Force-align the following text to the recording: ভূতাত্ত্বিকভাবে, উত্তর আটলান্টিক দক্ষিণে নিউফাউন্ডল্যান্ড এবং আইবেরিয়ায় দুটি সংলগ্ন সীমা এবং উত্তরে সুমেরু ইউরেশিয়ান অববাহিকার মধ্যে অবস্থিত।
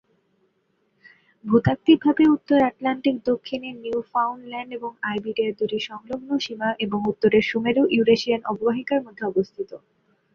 ভূতাত্ত্বিকভাবে, 1.45 2.23
উত্তর 2.27 2.57
আটলান্টিক 2.69 3.15
দক্ষিণে 3.25 3.69
নিউফাউন্ডল্যান্ড 3.83 4.71
এবং 4.77 4.91
আইবেরিয়ায় 5.09 5.57
দুটি 5.59 5.79
সংলগ্ন 5.89 6.29
সীমা 6.39 6.69
এবং 6.85 6.99
উত্তরে 7.11 7.39
সুমেরু 7.49 7.83
ইউরেশিয়ান 7.95 8.41
অববাহিকার 8.51 8.99
মধ্যে 9.05 9.23
অবস্থিত। 9.25 9.71